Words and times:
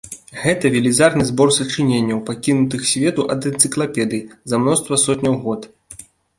Гэта 0.43 0.69
велізарны 0.75 1.23
збор 1.31 1.51
сачыненняў, 1.57 2.23
пакінутых 2.31 2.81
свету 2.93 3.27
ад 3.35 3.49
энцыклапедый, 3.53 4.27
за 4.51 4.55
мноства 4.65 5.03
сотняў 5.07 5.41
год. 5.49 5.73